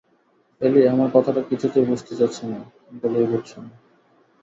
Alley, 0.61 0.81
আমার 0.87 1.09
কথাটা 1.13 1.41
কিছুতে 1.41 1.79
বুঝতে 1.81 2.13
চাচ্ছ 2.15 2.37
না 2.45 2.59
বলেই 3.03 3.25
বুঝছ 3.25 3.51
না। 3.57 3.71